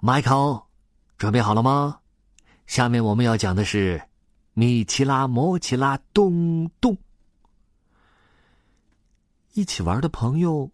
[0.00, 0.64] Michael，
[1.16, 2.00] 准备好了吗？
[2.68, 4.00] 下面我们要讲的是
[4.52, 6.96] 米奇拉、摩奇拉、咚咚。
[9.54, 10.70] 一起玩的朋友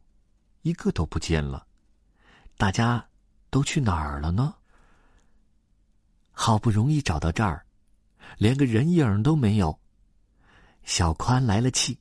[0.60, 1.66] 一个都不见了，
[2.58, 3.08] 大家
[3.48, 4.54] 都去哪儿了呢？
[6.30, 7.64] 好不容易找到这儿，
[8.36, 9.78] 连个人影都没有。
[10.82, 11.98] 小宽来了气，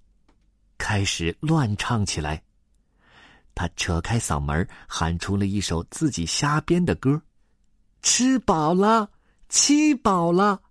[0.78, 2.44] 开始乱唱起来。
[3.56, 7.22] 他扯开嗓门喊出了一首自己瞎编的歌
[8.02, 9.10] ：“吃饱了，
[9.50, 10.62] 吃饱了，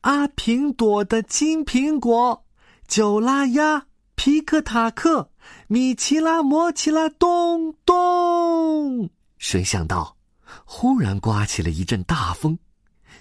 [0.00, 2.44] 阿平朵的金苹果，
[2.88, 5.30] 九拉鸭，皮克塔克，
[5.68, 10.16] 米奇拉，摩奇拉，咚咚。”谁想到，
[10.64, 12.58] 忽然刮起了一阵大风，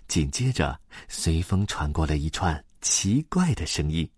[0.08, 4.10] 紧接着随风传过了一串奇怪的声音：“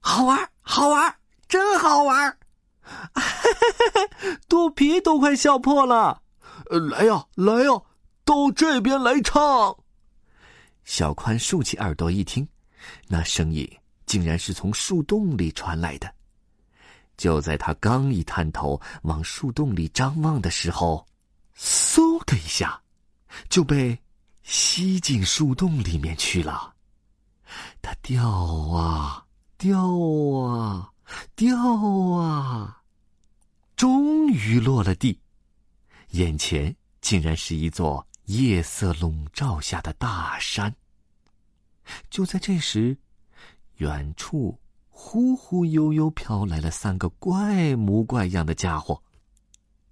[0.00, 1.14] 好玩，好玩，
[1.48, 2.36] 真好玩！”
[4.70, 6.22] 肚皮都快笑破了，
[6.70, 7.70] 来呀来呀，
[8.24, 9.76] 到这边来唱！
[10.84, 12.46] 小宽竖起耳朵一听，
[13.08, 13.68] 那声音
[14.06, 16.08] 竟然是从树洞里传来的。
[17.16, 21.04] 就在他刚一探头往树洞里张望的时候，
[21.58, 22.80] 嗖的一下，
[23.48, 23.98] 就被
[24.44, 26.72] 吸进树洞里面去了。
[27.82, 29.24] 他掉啊
[29.58, 29.80] 掉
[30.46, 30.88] 啊
[31.34, 31.56] 掉
[32.14, 32.79] 啊！
[33.80, 35.18] 终于落了地，
[36.10, 40.76] 眼前竟然是一座夜色笼罩下的大山。
[42.10, 42.98] 就在这时，
[43.76, 49.02] 远处忽忽悠悠飘来了三个怪模怪样的家伙。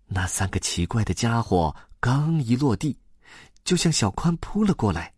[0.06, 2.94] 那三个奇怪的家伙刚一落地，
[3.64, 5.14] 就向小宽扑了过来。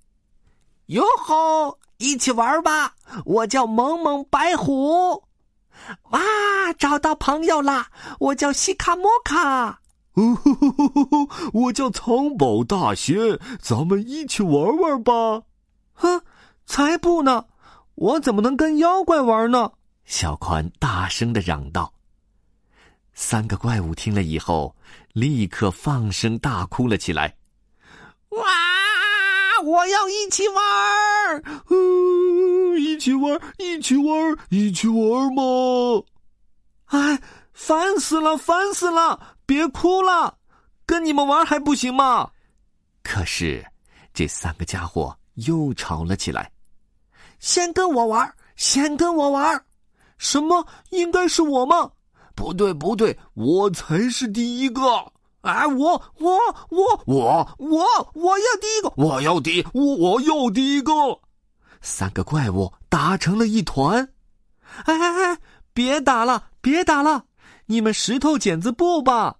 [0.86, 2.94] 哟吼，一起玩吧！
[3.24, 5.24] 我叫萌萌白虎。
[6.10, 6.20] 哇，
[6.80, 7.88] 找到朋友啦！
[8.18, 9.82] 我叫西卡莫卡。
[11.52, 15.42] 我叫藏宝大仙，咱们一起玩玩吧。
[15.92, 16.22] 哼，
[16.64, 17.44] 才不呢！
[17.96, 19.72] 我怎么能跟妖怪玩呢？
[20.06, 21.92] 小宽大声的嚷道。
[23.12, 24.74] 三个怪物听了以后，
[25.12, 27.36] 立刻放声大哭了起来。
[28.30, 28.42] 哇！
[29.62, 31.42] 我要一起玩！
[32.78, 35.42] 一起玩，一起玩，一起玩嘛！
[36.90, 37.20] 哎，
[37.52, 39.36] 烦死了，烦死了！
[39.46, 40.36] 别哭了，
[40.84, 42.30] 跟你们玩还不行吗？
[43.02, 43.64] 可是，
[44.12, 46.50] 这三个家伙又吵了起来。
[47.38, 49.64] 先跟我玩，先跟我玩！
[50.18, 50.66] 什么？
[50.90, 51.90] 应该是我吗？
[52.34, 54.82] 不对，不对，我才是第一个！
[55.42, 56.38] 哎，我，我，
[56.70, 58.92] 我，我，我，我要第一个！
[58.96, 60.92] 我要第，我我要第一个！
[61.80, 64.06] 三个怪物打成了一团，
[64.84, 65.39] 哎哎哎！
[65.72, 67.26] 别打了，别打了！
[67.66, 69.36] 你们石头剪子布吧！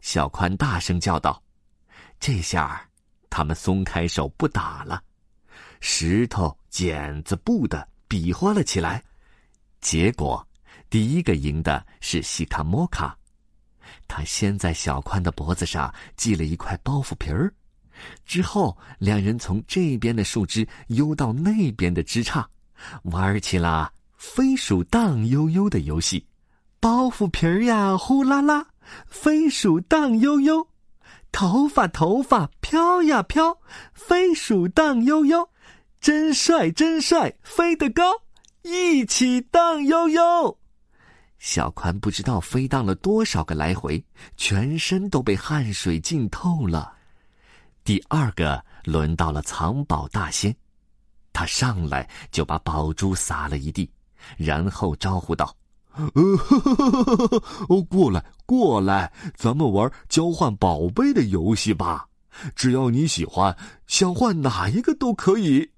[0.00, 1.42] 小宽大声叫道。
[2.20, 2.88] 这下，
[3.30, 5.02] 他们松开手不打了，
[5.80, 9.02] 石头剪子布的比划了起来。
[9.80, 10.44] 结果，
[10.90, 13.16] 第一个赢的是西卡莫卡，
[14.08, 17.54] 他先在小宽的脖子上系了一块包袱皮儿。
[18.24, 22.44] 之后，两人从这边的树枝悠到那边的枝杈，
[23.04, 26.26] 玩起了飞鼠荡悠悠的游戏。
[26.80, 28.66] 包袱皮儿呀，呼啦啦，
[29.06, 30.66] 飞鼠荡悠悠；
[31.30, 33.58] 头发头发飘呀飘，
[33.94, 35.48] 飞鼠荡悠悠。
[36.00, 38.04] 真帅真帅，飞得高，
[38.62, 40.58] 一起荡悠悠。
[41.38, 44.04] 小宽不知道飞荡了多少个来回，
[44.36, 46.92] 全身都被汗水浸透了。
[47.84, 50.54] 第二个轮到了藏宝大仙，
[51.32, 53.90] 他上来就把宝珠撒了一地，
[54.36, 55.54] 然后招呼道
[57.68, 62.06] ：“哦， 过来过来，咱们玩交换宝贝的游戏吧。
[62.54, 63.56] 只要你喜欢，
[63.86, 65.70] 想换哪一个都可以。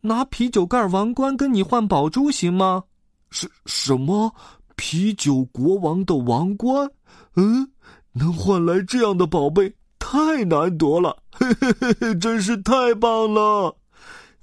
[0.00, 2.84] 拿啤酒盖王冠跟你换宝珠行吗？
[3.30, 4.34] 什什么
[4.76, 6.90] 啤酒国王的王冠？
[7.36, 7.70] 嗯，
[8.12, 13.76] 能换来这样的宝贝？”太难得了，嘿嘿嘿嘿，真是太棒了！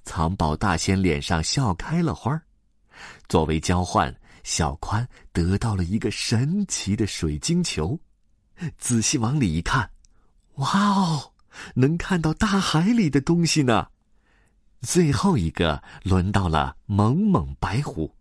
[0.03, 2.37] 藏宝大仙脸上笑开了花
[3.27, 4.13] 作为交换，
[4.43, 7.99] 小宽得到了一个神奇的水晶球。
[8.77, 9.89] 仔细往里一看，
[10.55, 11.33] 哇哦，
[11.75, 13.87] 能看到大海里的东西呢！
[14.81, 18.13] 最后一个轮到了猛猛白虎，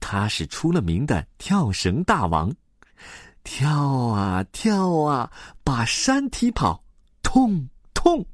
[0.00, 2.52] 他是出了名的跳绳大王。
[3.44, 3.70] 跳
[4.08, 5.30] 啊跳啊，
[5.62, 6.84] 把山踢跑，
[7.22, 8.24] 痛痛；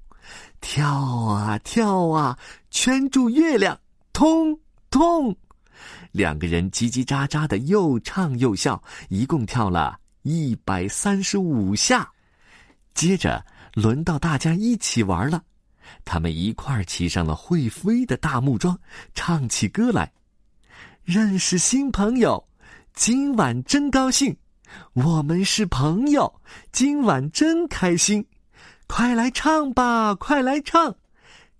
[0.61, 2.39] 跳啊跳啊，
[2.71, 3.79] 圈住月亮，
[4.13, 4.59] 痛
[4.91, 5.37] 痛。
[6.17, 12.11] 两个人叽叽喳喳的又唱又笑，一共跳了一百三十五下。
[12.95, 15.43] 接着轮到大家一起玩了。
[16.07, 18.79] 他们一块儿骑上了会飞的大木桩，
[19.15, 20.11] 唱起歌来。
[21.05, 22.43] 认识新朋友，
[22.95, 24.35] 今晚真高兴。
[24.95, 26.41] 我们是朋友，
[26.73, 28.27] 今晚真开心。
[28.87, 30.97] 快来唱吧，快来唱！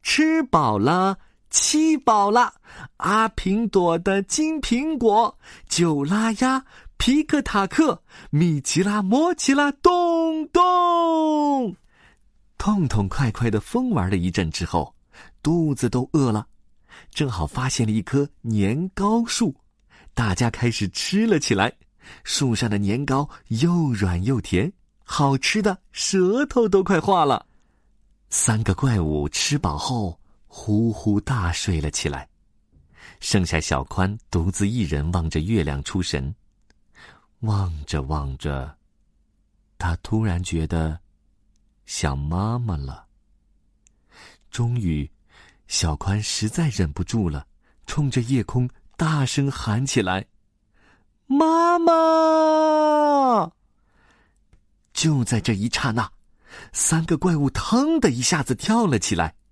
[0.03, 1.19] 吃饱了，
[1.51, 2.55] 吃饱了。
[2.99, 5.39] 阿平朵的金苹果，
[5.69, 6.65] 九拉鸭，
[6.99, 11.75] 皮克塔克，米奇拉，摩奇拉，咚咚。
[12.59, 14.95] 痛痛快快的疯玩了一阵之后，
[15.43, 16.47] 肚子都饿了，
[17.11, 19.55] 正好发现了一棵年糕树，
[20.15, 21.73] 大家开始吃了起来。
[22.25, 24.73] 树上的年糕又软又甜，
[25.05, 27.45] 好吃的舌头都快化了。
[28.31, 30.19] 三个怪物吃饱后，
[30.59, 32.27] 呼呼大睡了起来，
[33.21, 36.35] 剩下小宽独自一人望着月亮出神。
[37.41, 38.75] 望着望着，
[39.77, 40.99] 他突然觉得。
[41.85, 43.07] 想妈妈了。
[44.51, 45.09] 终于，
[45.69, 47.47] 小宽实在忍不住了，
[47.87, 50.27] 冲着夜空大声喊起来
[51.29, 53.53] ：“妈妈！”
[54.95, 56.11] 就在这一刹那，
[56.73, 59.35] 三个怪物腾的一下子跳了起来。“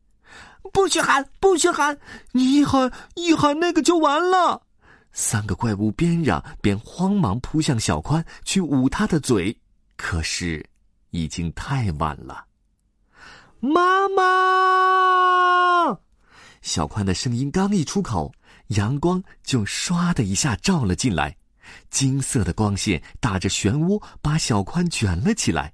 [0.74, 1.98] 不许喊，不许喊！
[2.32, 4.60] 你一喊一喊，那个就完了！”
[5.12, 9.58] 三个怪物边嚷边慌忙扑向小宽，去捂他的嘴。
[9.96, 10.68] 可是。
[11.16, 12.46] 已经太晚了，
[13.60, 15.96] 妈妈！
[16.60, 18.32] 小宽的声音刚一出口，
[18.70, 21.36] 阳光就唰的一下照了进来，
[21.88, 25.72] 金色的光线打着漩涡，把小宽卷了起来，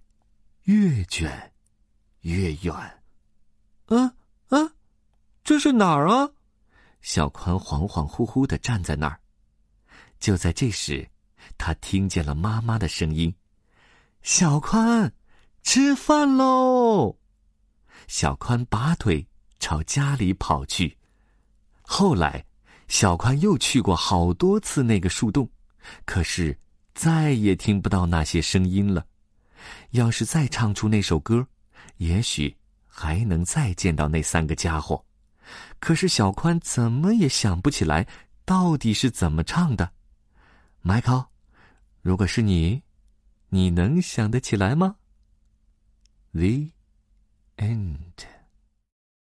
[0.64, 1.52] 越卷
[2.20, 2.74] 越远。
[3.86, 4.12] 嗯啊，
[5.50, 6.30] 这是哪儿啊？
[7.02, 9.18] 小宽恍恍惚惚的站在那儿。
[10.20, 11.10] 就在这时，
[11.58, 13.34] 他听见了妈妈的声音
[14.22, 15.12] ：“小宽。”
[15.64, 17.16] 吃饭喽！
[18.06, 19.26] 小宽拔腿
[19.58, 20.96] 朝家里跑去。
[21.82, 22.44] 后来，
[22.86, 25.50] 小宽又去过好多次那个树洞，
[26.04, 26.56] 可是
[26.94, 29.04] 再也听不到那些声音了。
[29.90, 31.44] 要是再唱出那首歌，
[31.96, 32.56] 也许
[32.86, 35.04] 还能再见到那三个家伙。
[35.78, 38.06] 可是小宽怎么也想不起来
[38.44, 39.92] 到底是怎么唱的。
[40.82, 41.26] Michael，，
[42.02, 42.82] 如果是你，
[43.48, 44.96] 你能想得起来吗
[46.32, 46.70] ？The
[47.56, 48.39] end.